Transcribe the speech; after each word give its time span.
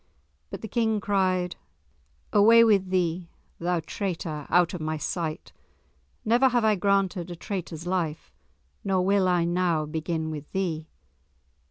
But 0.49 0.61
the 0.61 0.67
King 0.67 0.99
cried, 0.99 1.57
"Away 2.33 2.63
with 2.63 2.89
thee, 2.89 3.29
thou 3.59 3.81
traitor, 3.81 4.47
out 4.49 4.73
of 4.73 4.81
my 4.81 4.97
sight! 4.97 5.53
Never 6.25 6.49
have 6.49 6.65
I 6.65 6.73
granted 6.73 7.29
a 7.29 7.35
traitor's 7.35 7.85
life, 7.85 8.33
nor 8.83 9.05
will 9.05 9.27
I 9.27 9.43
now 9.45 9.85
begin 9.85 10.31
with 10.31 10.51
thee!" 10.53 10.89